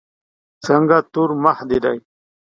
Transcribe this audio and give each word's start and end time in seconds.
څنګه 0.65 0.97
تور 1.13 1.29
مخ 1.43 1.57
دي 1.69 1.77
دی. 1.83 1.97